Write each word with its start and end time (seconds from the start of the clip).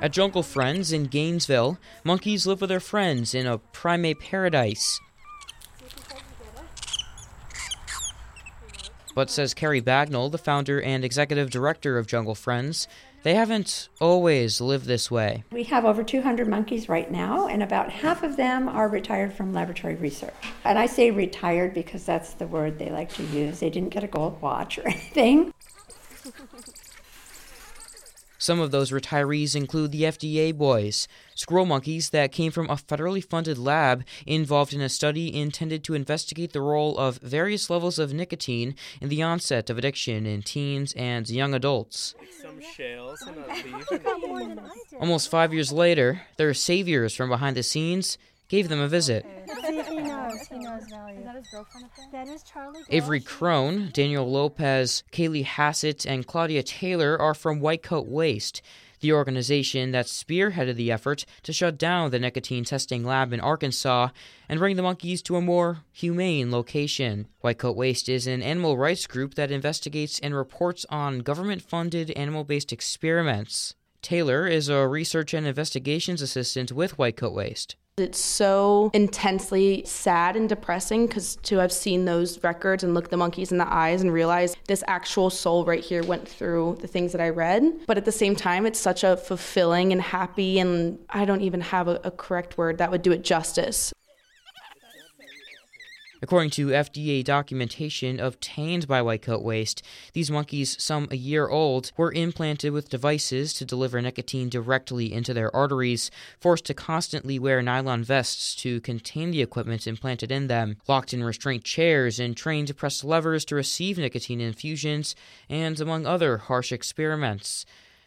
At 0.00 0.12
Jungle 0.12 0.42
Friends 0.42 0.92
in 0.92 1.04
Gainesville, 1.04 1.78
monkeys 2.04 2.46
live 2.46 2.60
with 2.60 2.68
their 2.68 2.80
friends 2.80 3.34
in 3.34 3.46
a 3.46 3.58
primate 3.58 4.20
paradise. 4.20 5.00
But 9.14 9.30
says 9.30 9.54
Kari 9.54 9.80
Bagnall, 9.80 10.30
the 10.30 10.36
founder 10.36 10.80
and 10.82 11.02
executive 11.02 11.48
director 11.48 11.96
of 11.96 12.06
Jungle 12.06 12.34
Friends, 12.34 12.86
they 13.22 13.34
haven't 13.34 13.88
always 13.98 14.60
lived 14.60 14.84
this 14.84 15.10
way. 15.10 15.42
We 15.50 15.64
have 15.64 15.86
over 15.86 16.04
200 16.04 16.46
monkeys 16.46 16.88
right 16.88 17.10
now, 17.10 17.48
and 17.48 17.62
about 17.62 17.90
half 17.90 18.22
of 18.22 18.36
them 18.36 18.68
are 18.68 18.88
retired 18.88 19.32
from 19.32 19.54
laboratory 19.54 19.94
research. 19.94 20.34
And 20.64 20.78
I 20.78 20.84
say 20.84 21.10
retired 21.10 21.72
because 21.72 22.04
that's 22.04 22.34
the 22.34 22.46
word 22.46 22.78
they 22.78 22.90
like 22.90 23.12
to 23.14 23.24
use. 23.24 23.60
They 23.60 23.70
didn't 23.70 23.88
get 23.88 24.04
a 24.04 24.06
gold 24.06 24.40
watch 24.42 24.78
or 24.78 24.82
anything. 24.86 25.54
Some 28.46 28.60
of 28.60 28.70
those 28.70 28.92
retirees 28.92 29.56
include 29.56 29.90
the 29.90 30.02
FDA 30.02 30.56
boys, 30.56 31.08
squirrel 31.34 31.66
monkeys 31.66 32.10
that 32.10 32.30
came 32.30 32.52
from 32.52 32.70
a 32.70 32.76
federally 32.76 33.20
funded 33.20 33.58
lab 33.58 34.04
involved 34.24 34.72
in 34.72 34.80
a 34.80 34.88
study 34.88 35.36
intended 35.36 35.82
to 35.82 35.94
investigate 35.94 36.52
the 36.52 36.60
role 36.60 36.96
of 36.96 37.18
various 37.18 37.68
levels 37.68 37.98
of 37.98 38.12
nicotine 38.12 38.76
in 39.00 39.08
the 39.08 39.20
onset 39.20 39.68
of 39.68 39.78
addiction 39.78 40.26
in 40.26 40.42
teens 40.42 40.94
and 40.96 41.28
young 41.28 41.54
adults. 41.54 42.14
Some 42.40 42.60
shells 42.60 43.20
and 43.22 43.36
a 43.36 43.48
leaf. 44.38 44.60
Almost 45.00 45.28
five 45.28 45.52
years 45.52 45.72
later, 45.72 46.22
their 46.36 46.54
saviors 46.54 47.16
from 47.16 47.30
behind 47.30 47.56
the 47.56 47.64
scenes 47.64 48.16
gave 48.48 48.68
them 48.68 48.78
a 48.78 48.86
visit. 48.86 49.26
See, 50.30 50.54
he 50.54 50.58
knows. 50.58 50.58
He 50.58 50.58
knows 50.58 50.84
value. 50.90 51.18
Is 51.18 51.24
that 51.24 51.36
his 51.36 51.48
girlfriend 51.48 51.84
up 51.84 51.90
there? 51.96 52.24
That 52.24 52.32
is 52.32 52.42
Charlie. 52.42 52.80
Avery 52.90 53.20
Crone, 53.20 53.90
Daniel 53.92 54.30
Lopez, 54.30 55.04
Kaylee 55.12 55.44
Hassett, 55.44 56.04
and 56.04 56.26
Claudia 56.26 56.62
Taylor 56.62 57.20
are 57.20 57.34
from 57.34 57.60
White 57.60 57.82
Coat 57.82 58.06
Waste, 58.06 58.62
the 59.00 59.12
organization 59.12 59.92
that 59.92 60.06
spearheaded 60.06 60.76
the 60.76 60.90
effort 60.90 61.26
to 61.42 61.52
shut 61.52 61.78
down 61.78 62.10
the 62.10 62.18
nicotine 62.18 62.64
testing 62.64 63.04
lab 63.04 63.32
in 63.32 63.40
Arkansas 63.40 64.08
and 64.48 64.58
bring 64.58 64.76
the 64.76 64.82
monkeys 64.82 65.22
to 65.22 65.36
a 65.36 65.40
more 65.40 65.84
humane 65.92 66.50
location. 66.50 67.28
White 67.40 67.58
Coat 67.58 67.76
Waste 67.76 68.08
is 68.08 68.26
an 68.26 68.42
animal 68.42 68.76
rights 68.76 69.06
group 69.06 69.34
that 69.34 69.50
investigates 69.50 70.18
and 70.20 70.34
reports 70.34 70.86
on 70.88 71.20
government 71.20 71.62
funded 71.62 72.10
animal 72.12 72.44
based 72.44 72.72
experiments. 72.72 73.74
Taylor 74.02 74.46
is 74.46 74.68
a 74.68 74.86
research 74.86 75.34
and 75.34 75.46
investigations 75.46 76.22
assistant 76.22 76.72
with 76.72 76.98
White 76.98 77.16
Coat 77.16 77.34
Waste. 77.34 77.76
It's 77.98 78.20
so 78.20 78.90
intensely 78.92 79.82
sad 79.86 80.36
and 80.36 80.50
depressing 80.50 81.06
because 81.06 81.36
to 81.44 81.56
have 81.56 81.72
seen 81.72 82.04
those 82.04 82.44
records 82.44 82.84
and 82.84 82.92
look 82.92 83.08
the 83.08 83.16
monkeys 83.16 83.50
in 83.50 83.56
the 83.56 83.72
eyes 83.72 84.02
and 84.02 84.12
realize 84.12 84.54
this 84.66 84.84
actual 84.86 85.30
soul 85.30 85.64
right 85.64 85.82
here 85.82 86.04
went 86.04 86.28
through 86.28 86.76
the 86.82 86.88
things 86.88 87.12
that 87.12 87.22
I 87.22 87.30
read. 87.30 87.86
But 87.86 87.96
at 87.96 88.04
the 88.04 88.12
same 88.12 88.36
time, 88.36 88.66
it's 88.66 88.78
such 88.78 89.02
a 89.02 89.16
fulfilling 89.16 89.92
and 89.92 90.02
happy, 90.02 90.58
and 90.58 90.98
I 91.08 91.24
don't 91.24 91.40
even 91.40 91.62
have 91.62 91.88
a, 91.88 91.98
a 92.04 92.10
correct 92.10 92.58
word 92.58 92.76
that 92.76 92.90
would 92.90 93.00
do 93.00 93.12
it 93.12 93.24
justice. 93.24 93.94
According 96.22 96.50
to 96.50 96.68
FDA 96.68 97.22
documentation 97.22 98.18
obtained 98.18 98.88
by 98.88 99.02
White 99.02 99.20
Coat 99.20 99.42
Waste, 99.42 99.82
these 100.14 100.30
monkeys, 100.30 100.82
some 100.82 101.08
a 101.10 101.16
year 101.16 101.48
old, 101.48 101.92
were 101.98 102.12
implanted 102.12 102.72
with 102.72 102.88
devices 102.88 103.52
to 103.54 103.66
deliver 103.66 104.00
nicotine 104.00 104.48
directly 104.48 105.12
into 105.12 105.34
their 105.34 105.54
arteries, 105.54 106.10
forced 106.40 106.64
to 106.66 106.74
constantly 106.74 107.38
wear 107.38 107.60
nylon 107.60 108.02
vests 108.02 108.54
to 108.56 108.80
contain 108.80 109.30
the 109.30 109.42
equipment 109.42 109.86
implanted 109.86 110.32
in 110.32 110.46
them, 110.46 110.76
locked 110.88 111.12
in 111.12 111.22
restraint 111.22 111.64
chairs, 111.64 112.18
and 112.18 112.34
trained 112.34 112.68
to 112.68 112.74
press 112.74 113.04
levers 113.04 113.44
to 113.44 113.54
receive 113.54 113.98
nicotine 113.98 114.40
infusions, 114.40 115.14
and 115.50 115.78
among 115.80 116.06
other 116.06 116.38
harsh 116.38 116.72
experiments. 116.72 117.66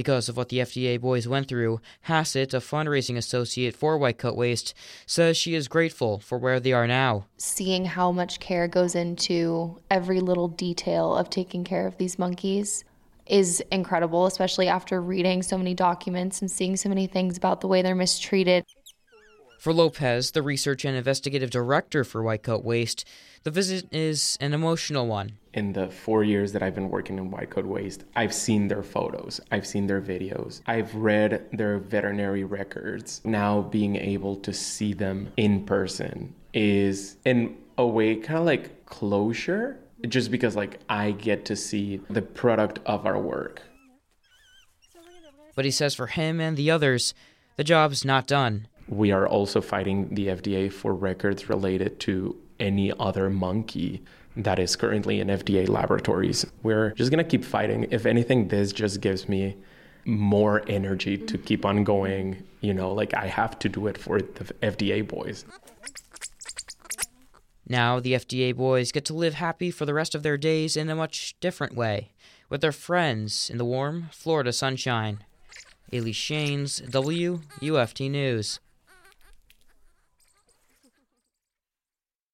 Because 0.00 0.30
of 0.30 0.36
what 0.38 0.48
the 0.48 0.60
FDA 0.60 0.98
boys 0.98 1.28
went 1.28 1.46
through, 1.46 1.78
Hassett, 2.04 2.54
a 2.54 2.60
fundraising 2.60 3.18
associate 3.18 3.76
for 3.76 3.98
White 3.98 4.16
Coat 4.16 4.34
Waste, 4.34 4.72
says 5.04 5.36
she 5.36 5.54
is 5.54 5.68
grateful 5.68 6.20
for 6.20 6.38
where 6.38 6.58
they 6.58 6.72
are 6.72 6.86
now. 6.86 7.26
seeing 7.36 7.84
how 7.84 8.10
much 8.10 8.40
care 8.40 8.66
goes 8.66 8.94
into 8.94 9.78
every 9.90 10.20
little 10.20 10.48
detail 10.48 11.14
of 11.14 11.28
taking 11.28 11.64
care 11.64 11.86
of 11.86 11.98
these 11.98 12.18
monkeys 12.18 12.82
is 13.26 13.62
incredible, 13.70 14.24
especially 14.24 14.68
after 14.68 15.02
reading 15.02 15.42
so 15.42 15.58
many 15.58 15.74
documents 15.74 16.40
and 16.40 16.50
seeing 16.50 16.78
so 16.78 16.88
many 16.88 17.06
things 17.06 17.36
about 17.36 17.60
the 17.60 17.68
way 17.68 17.82
they're 17.82 17.94
mistreated. 17.94 18.64
For 19.60 19.74
Lopez, 19.74 20.30
the 20.30 20.40
research 20.40 20.86
and 20.86 20.96
investigative 20.96 21.50
director 21.50 22.02
for 22.02 22.22
White 22.22 22.42
Coat 22.42 22.64
Waste, 22.64 23.04
the 23.42 23.50
visit 23.50 23.86
is 23.92 24.38
an 24.40 24.54
emotional 24.54 25.06
one. 25.06 25.32
In 25.52 25.74
the 25.74 25.88
four 25.88 26.24
years 26.24 26.52
that 26.52 26.62
I've 26.62 26.74
been 26.74 26.88
working 26.88 27.18
in 27.18 27.30
White 27.30 27.50
Coat 27.50 27.66
Waste, 27.66 28.04
I've 28.16 28.32
seen 28.32 28.68
their 28.68 28.82
photos, 28.82 29.38
I've 29.52 29.66
seen 29.66 29.86
their 29.86 30.00
videos, 30.00 30.62
I've 30.66 30.94
read 30.94 31.46
their 31.52 31.76
veterinary 31.76 32.42
records. 32.42 33.20
Now 33.22 33.60
being 33.60 33.96
able 33.96 34.36
to 34.36 34.52
see 34.54 34.94
them 34.94 35.30
in 35.36 35.66
person 35.66 36.34
is, 36.54 37.18
in 37.26 37.58
a 37.76 37.86
way, 37.86 38.16
kind 38.16 38.38
of 38.38 38.46
like 38.46 38.86
closure, 38.86 39.78
just 40.08 40.30
because 40.30 40.56
like 40.56 40.80
I 40.88 41.10
get 41.10 41.44
to 41.44 41.54
see 41.54 42.00
the 42.08 42.22
product 42.22 42.78
of 42.86 43.04
our 43.04 43.18
work. 43.18 43.60
But 45.54 45.66
he 45.66 45.70
says 45.70 45.94
for 45.94 46.06
him 46.06 46.40
and 46.40 46.56
the 46.56 46.70
others, 46.70 47.12
the 47.56 47.64
job's 47.64 48.06
not 48.06 48.26
done. 48.26 48.66
We 48.90 49.12
are 49.12 49.26
also 49.28 49.60
fighting 49.60 50.12
the 50.16 50.26
FDA 50.26 50.70
for 50.70 50.92
records 50.92 51.48
related 51.48 52.00
to 52.00 52.36
any 52.58 52.92
other 52.98 53.30
monkey 53.30 54.02
that 54.36 54.58
is 54.58 54.74
currently 54.74 55.20
in 55.20 55.28
FDA 55.28 55.68
laboratories. 55.68 56.44
We're 56.64 56.90
just 56.94 57.10
going 57.12 57.24
to 57.24 57.30
keep 57.30 57.44
fighting. 57.44 57.86
If 57.92 58.04
anything, 58.04 58.48
this 58.48 58.72
just 58.72 59.00
gives 59.00 59.28
me 59.28 59.56
more 60.04 60.62
energy 60.66 61.16
to 61.16 61.38
keep 61.38 61.64
on 61.64 61.84
going. 61.84 62.42
You 62.62 62.74
know, 62.74 62.92
like 62.92 63.14
I 63.14 63.26
have 63.26 63.60
to 63.60 63.68
do 63.68 63.86
it 63.86 63.96
for 63.96 64.20
the 64.20 64.44
FDA 64.60 65.06
boys. 65.06 65.44
Now 67.68 68.00
the 68.00 68.14
FDA 68.14 68.54
boys 68.54 68.90
get 68.90 69.04
to 69.04 69.14
live 69.14 69.34
happy 69.34 69.70
for 69.70 69.86
the 69.86 69.94
rest 69.94 70.16
of 70.16 70.24
their 70.24 70.36
days 70.36 70.76
in 70.76 70.90
a 70.90 70.96
much 70.96 71.36
different 71.38 71.76
way, 71.76 72.10
with 72.48 72.60
their 72.60 72.72
friends 72.72 73.48
in 73.48 73.56
the 73.56 73.64
warm 73.64 74.08
Florida 74.10 74.52
sunshine. 74.52 75.22
Ailey 75.92 76.10
Shanes, 76.10 76.82
WUFT 76.90 78.10
News. 78.10 78.58